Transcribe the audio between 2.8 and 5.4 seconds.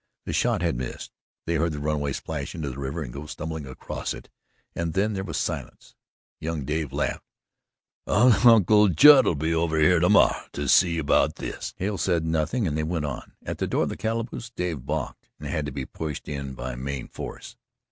and go stumbling across it and then there was